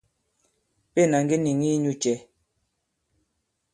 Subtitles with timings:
[0.93, 2.15] Pên à ŋge nìŋi inyū cɛ̄?